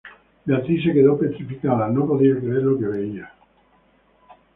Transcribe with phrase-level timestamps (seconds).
[0.47, 3.31] Beatriz se quedó petrificada, no podía creer lo que veía.